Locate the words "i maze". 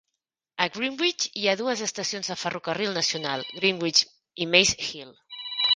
4.47-4.87